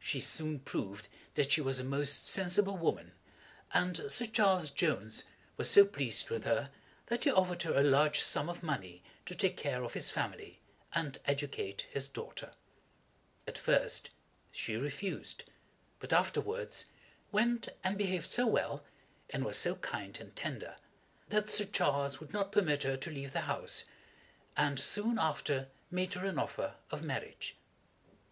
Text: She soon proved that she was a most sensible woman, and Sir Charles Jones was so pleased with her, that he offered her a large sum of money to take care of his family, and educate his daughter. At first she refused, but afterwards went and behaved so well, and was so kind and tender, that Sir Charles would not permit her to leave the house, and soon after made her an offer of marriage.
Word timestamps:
She 0.00 0.18
soon 0.20 0.58
proved 0.58 1.06
that 1.34 1.52
she 1.52 1.60
was 1.60 1.78
a 1.78 1.84
most 1.84 2.26
sensible 2.26 2.76
woman, 2.76 3.12
and 3.72 4.10
Sir 4.10 4.26
Charles 4.26 4.70
Jones 4.70 5.22
was 5.56 5.70
so 5.70 5.86
pleased 5.86 6.30
with 6.30 6.42
her, 6.42 6.70
that 7.06 7.22
he 7.22 7.30
offered 7.30 7.62
her 7.62 7.78
a 7.78 7.84
large 7.84 8.18
sum 8.20 8.48
of 8.48 8.64
money 8.64 9.04
to 9.24 9.36
take 9.36 9.56
care 9.56 9.84
of 9.84 9.94
his 9.94 10.10
family, 10.10 10.58
and 10.92 11.20
educate 11.26 11.86
his 11.92 12.08
daughter. 12.08 12.50
At 13.46 13.56
first 13.56 14.10
she 14.50 14.74
refused, 14.74 15.44
but 16.00 16.12
afterwards 16.12 16.86
went 17.30 17.68
and 17.84 17.96
behaved 17.96 18.32
so 18.32 18.48
well, 18.48 18.82
and 19.30 19.44
was 19.44 19.58
so 19.58 19.76
kind 19.76 20.18
and 20.18 20.34
tender, 20.34 20.74
that 21.28 21.48
Sir 21.48 21.66
Charles 21.66 22.18
would 22.18 22.32
not 22.32 22.50
permit 22.50 22.82
her 22.82 22.96
to 22.96 23.10
leave 23.12 23.32
the 23.32 23.42
house, 23.42 23.84
and 24.56 24.80
soon 24.80 25.20
after 25.20 25.68
made 25.88 26.14
her 26.14 26.26
an 26.26 26.40
offer 26.40 26.74
of 26.90 27.04
marriage. 27.04 27.54